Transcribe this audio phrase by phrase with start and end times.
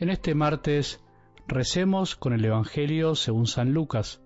[0.00, 1.04] En este martes
[1.46, 4.22] recemos con el Evangelio según San Lucas,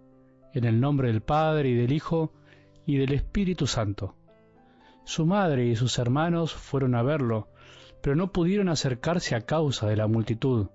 [0.52, 2.32] en el nombre del Padre y del Hijo
[2.86, 4.14] y del Espíritu Santo.
[5.02, 7.48] Su madre y sus hermanos fueron a verlo,
[8.00, 10.68] pero no pudieron acercarse a causa de la multitud.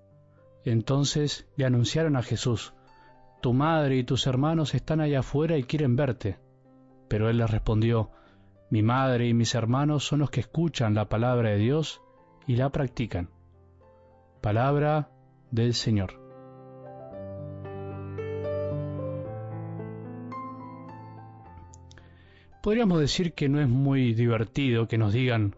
[0.66, 2.74] Entonces le anunciaron a Jesús,
[3.42, 6.40] Tu madre y tus hermanos están allá afuera y quieren verte.
[7.08, 8.12] Pero él les respondió,
[8.70, 12.02] Mi madre y mis hermanos son los que escuchan la palabra de Dios
[12.48, 13.39] y la practican.
[14.42, 15.10] Palabra
[15.52, 16.14] del Señor.
[22.64, 25.58] Podríamos decir que no es muy divertido que nos digan,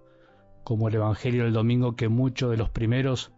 [0.64, 3.32] como el Evangelio del domingo, que muchos de los primeros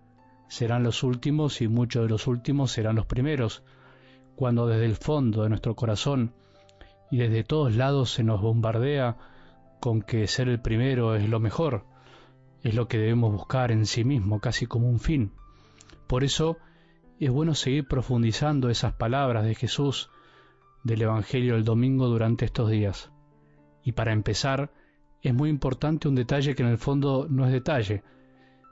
[0.47, 3.63] serán los últimos y muchos de los últimos serán los primeros,
[4.35, 6.33] cuando desde el fondo de nuestro corazón
[7.11, 9.17] y desde todos lados se nos bombardea
[9.81, 11.83] con que ser el primero es lo mejor,
[12.63, 15.33] es lo que debemos buscar en sí mismo, casi como un fin.
[16.07, 16.57] Por eso
[17.19, 20.09] es bueno seguir profundizando esas palabras de Jesús
[20.83, 23.11] del Evangelio del domingo durante estos días.
[23.83, 24.71] Y para empezar,
[25.21, 28.03] es muy importante un detalle que en el fondo no es detalle.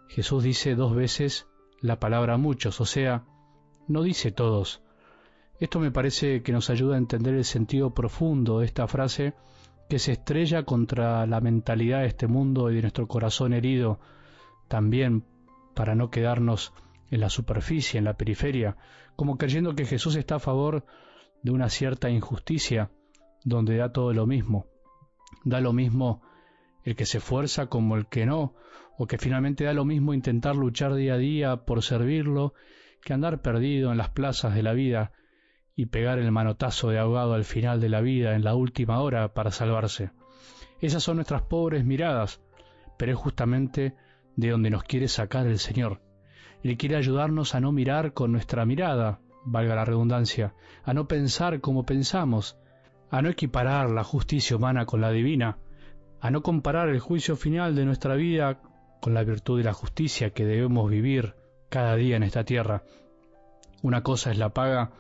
[0.10, 1.48] Jesús dice dos veces
[1.80, 3.24] la palabra muchos, o sea,
[3.88, 4.84] no dice todos.
[5.60, 9.34] Esto me parece que nos ayuda a entender el sentido profundo de esta frase
[9.90, 14.00] que se estrella contra la mentalidad de este mundo y de nuestro corazón herido,
[14.68, 15.26] también
[15.74, 16.74] para no quedarnos
[17.12, 18.78] en la superficie, en la periferia,
[19.16, 20.86] como creyendo que Jesús está a favor
[21.44, 22.90] de una cierta injusticia,
[23.44, 24.68] donde da todo lo mismo.
[25.44, 26.22] Da lo mismo
[26.84, 28.56] el que se esfuerza como el que no,
[28.98, 32.54] o que finalmente da lo mismo intentar luchar día a día por servirlo,
[33.04, 35.12] que andar perdido en las plazas de la vida,
[35.76, 39.34] y pegar el manotazo de ahogado al final de la vida en la última hora
[39.34, 40.12] para salvarse.
[40.80, 42.42] Esas son nuestras pobres miradas,
[42.98, 43.96] pero es justamente
[44.36, 46.02] de donde nos quiere sacar el Señor.
[46.64, 51.60] Él quiere ayudarnos a no mirar con nuestra mirada, valga la redundancia, a no pensar
[51.62, 52.58] como pensamos,
[53.10, 55.58] a no equiparar la justicia humana con la divina,
[56.20, 58.62] a no comparar el juicio final de nuestra vida
[59.02, 61.34] con la virtud de la justicia que debemos vivir
[61.70, 62.84] cada día en esta tierra.
[63.82, 64.92] Una cosa es la paga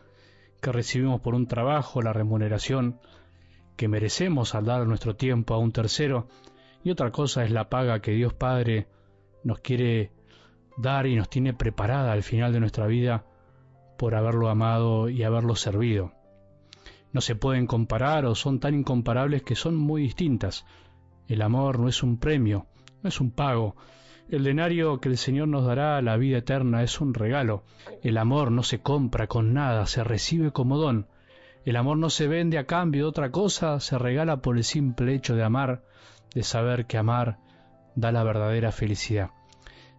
[0.61, 2.99] que recibimos por un trabajo, la remuneración
[3.75, 6.27] que merecemos al dar nuestro tiempo a un tercero,
[6.83, 8.87] y otra cosa es la paga que Dios Padre
[9.43, 10.11] nos quiere
[10.81, 13.25] dar y nos tiene preparada al final de nuestra vida
[13.97, 16.13] por haberlo amado y haberlo servido.
[17.13, 20.65] No se pueden comparar o son tan incomparables que son muy distintas.
[21.27, 22.67] El amor no es un premio,
[23.03, 23.75] no es un pago,
[24.31, 27.65] el denario que el Señor nos dará, la vida eterna, es un regalo.
[28.01, 31.07] El amor no se compra con nada, se recibe como don.
[31.65, 35.13] El amor no se vende a cambio de otra cosa, se regala por el simple
[35.13, 35.83] hecho de amar,
[36.33, 37.39] de saber que amar
[37.95, 39.31] da la verdadera felicidad.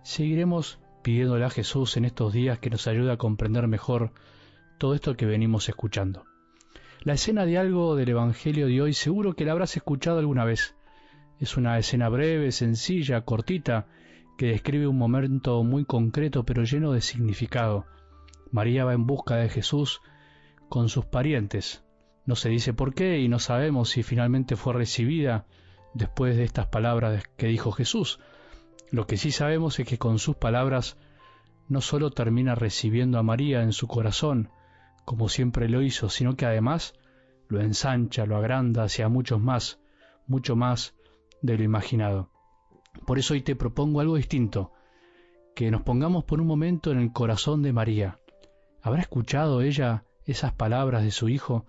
[0.02, 4.12] Seguiremos pidiéndole a Jesús en estos días que nos ayude a comprender mejor
[4.78, 6.24] todo esto que venimos escuchando.
[7.02, 10.76] La escena de algo del Evangelio de hoy seguro que la habrás escuchado alguna vez.
[11.40, 13.86] Es una escena breve, sencilla, cortita,
[14.38, 17.86] que describe un momento muy concreto pero lleno de significado.
[18.50, 20.00] María va en busca de Jesús
[20.68, 21.84] con sus parientes.
[22.24, 25.46] No se dice por qué y no sabemos si finalmente fue recibida
[25.94, 28.20] después de estas palabras que dijo Jesús.
[28.92, 30.98] Lo que sí sabemos es que con sus palabras
[31.66, 34.50] no sólo termina recibiendo a María en su corazón,
[35.06, 36.92] como siempre lo hizo, sino que además
[37.48, 39.80] lo ensancha, lo agranda hacia muchos más,
[40.26, 40.94] mucho más
[41.40, 42.28] de lo imaginado.
[43.06, 44.72] Por eso hoy te propongo algo distinto,
[45.54, 48.18] que nos pongamos por un momento en el corazón de María.
[48.82, 51.64] ¿Habrá escuchado ella esas palabras de su hijo?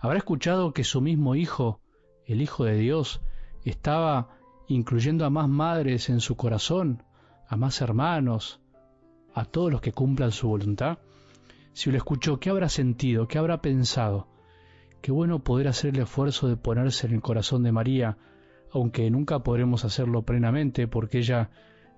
[0.00, 1.80] ¿Habrá escuchado que su mismo hijo,
[2.26, 3.20] el Hijo de Dios,
[3.64, 7.02] estaba incluyendo a más madres en su corazón,
[7.48, 8.60] a más hermanos,
[9.34, 10.98] a todos los que cumplan su voluntad?
[11.72, 13.26] Si lo escuchó, ¿qué habrá sentido?
[13.26, 14.28] ¿Qué habrá pensado?
[15.00, 18.16] Qué bueno poder hacer el esfuerzo de ponerse en el corazón de María,
[18.72, 21.50] aunque nunca podremos hacerlo plenamente porque ella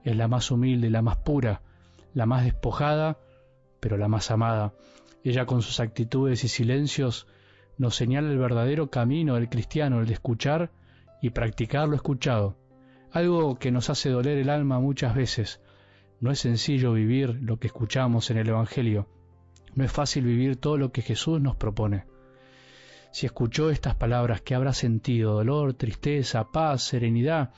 [0.02, 1.62] es la más humilde, la más pura,
[2.14, 3.18] la más despojada,
[3.80, 4.72] pero la más amada.
[5.22, 7.26] Ella con sus actitudes y silencios
[7.78, 10.70] nos señala el verdadero camino del cristiano, el de escuchar
[11.20, 12.56] y practicar lo escuchado,
[13.12, 15.60] algo que nos hace doler el alma muchas veces.
[16.20, 19.08] No es sencillo vivir lo que escuchamos en el Evangelio,
[19.76, 22.06] no es fácil vivir todo lo que Jesús nos propone.
[23.12, 25.34] Si escuchó estas palabras, ¿qué habrá sentido?
[25.34, 27.52] Dolor, tristeza, paz, serenidad,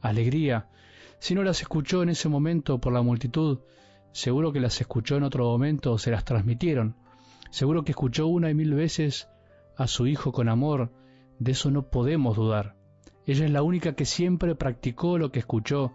[0.00, 0.68] alegría.
[1.20, 3.60] Si no las escuchó en ese momento por la multitud,
[4.10, 6.96] seguro que las escuchó en otro momento o se las transmitieron.
[7.50, 9.28] Seguro que escuchó una y mil veces
[9.76, 10.90] a su hijo con amor.
[11.38, 12.74] De eso no podemos dudar.
[13.26, 15.92] Ella es la única que siempre practicó lo que escuchó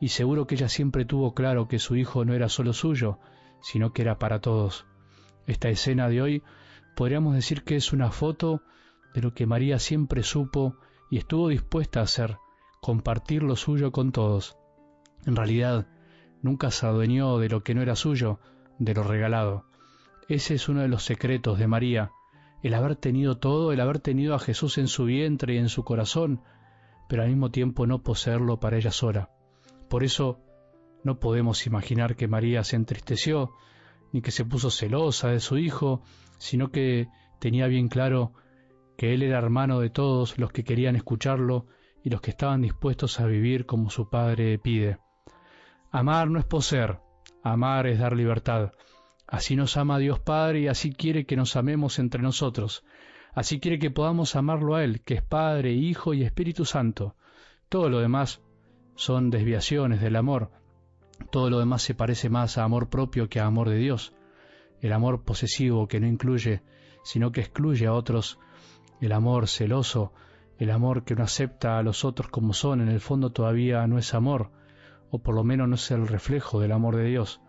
[0.00, 3.18] y seguro que ella siempre tuvo claro que su hijo no era solo suyo,
[3.60, 4.86] sino que era para todos.
[5.46, 6.42] Esta escena de hoy
[6.96, 8.62] podríamos decir que es una foto
[9.14, 10.76] de lo que María siempre supo
[11.10, 12.38] y estuvo dispuesta a hacer,
[12.80, 14.56] compartir lo suyo con todos.
[15.26, 15.88] En realidad,
[16.40, 18.38] nunca se adueñó de lo que no era suyo,
[18.78, 19.64] de lo regalado.
[20.28, 22.12] Ese es uno de los secretos de María,
[22.62, 25.84] el haber tenido todo, el haber tenido a Jesús en su vientre y en su
[25.84, 26.42] corazón,
[27.10, 29.30] pero al mismo tiempo no poseerlo para ella sola.
[29.88, 30.38] Por eso
[31.02, 33.50] no podemos imaginar que María se entristeció,
[34.12, 36.02] ni que se puso celosa de su hijo,
[36.38, 37.08] sino que
[37.40, 38.32] tenía bien claro
[38.96, 41.66] que él era hermano de todos los que querían escucharlo
[42.04, 44.98] y los que estaban dispuestos a vivir como su padre pide.
[45.90, 47.00] Amar no es poseer,
[47.42, 48.70] amar es dar libertad.
[49.26, 52.84] Así nos ama Dios Padre y así quiere que nos amemos entre nosotros.
[53.32, 57.14] Así quiere que podamos amarlo a Él, que es Padre, Hijo y Espíritu Santo.
[57.68, 58.40] Todo lo demás
[58.96, 60.50] son desviaciones del amor.
[61.30, 64.14] Todo lo demás se parece más a amor propio que a amor de Dios.
[64.80, 66.62] El amor posesivo que no incluye,
[67.04, 68.38] sino que excluye a otros.
[69.00, 70.12] El amor celoso,
[70.58, 73.98] el amor que no acepta a los otros como son, en el fondo todavía no
[73.98, 74.50] es amor,
[75.10, 77.40] o por lo menos no es el reflejo del amor de Dios.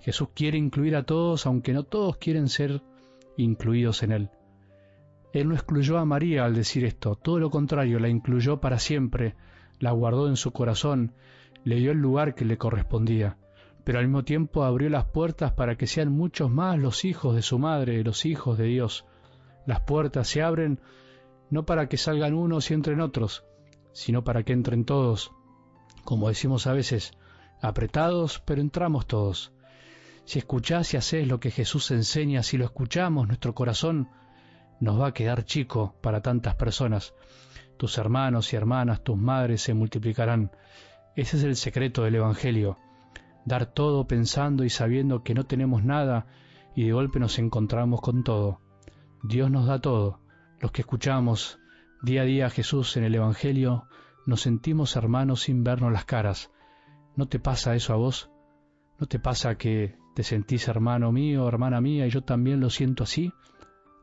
[0.00, 2.82] Jesús quiere incluir a todos, aunque no todos quieren ser
[3.36, 4.30] incluidos en Él.
[5.32, 9.36] Él no excluyó a María al decir esto, todo lo contrario, la incluyó para siempre,
[9.78, 11.12] la guardó en su corazón,
[11.64, 13.36] le dio el lugar que le correspondía,
[13.84, 17.42] pero al mismo tiempo abrió las puertas para que sean muchos más los hijos de
[17.42, 19.06] su madre, los hijos de Dios.
[19.66, 20.80] Las puertas se abren
[21.50, 23.44] no para que salgan unos y entren otros,
[23.92, 25.32] sino para que entren todos,
[26.04, 27.12] como decimos a veces,
[27.60, 29.52] apretados, pero entramos todos.
[30.24, 34.08] Si escuchás y haces lo que Jesús enseña, si lo escuchamos, nuestro corazón
[34.80, 37.14] nos va a quedar chico para tantas personas.
[37.76, 40.50] Tus hermanos y hermanas, tus madres se multiplicarán.
[41.16, 42.78] Ese es el secreto del Evangelio.
[43.44, 46.26] Dar todo pensando y sabiendo que no tenemos nada
[46.74, 48.60] y de golpe nos encontramos con todo.
[49.22, 50.20] Dios nos da todo.
[50.60, 51.58] Los que escuchamos
[52.02, 53.86] día a día a Jesús en el Evangelio
[54.26, 56.50] nos sentimos hermanos sin vernos las caras.
[57.16, 58.30] ¿No te pasa eso a vos?
[58.98, 63.04] ¿No te pasa que te sentís hermano mío, hermana mía, y yo también lo siento
[63.04, 63.32] así?